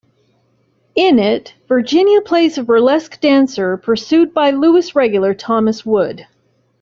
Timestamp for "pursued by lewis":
3.77-4.95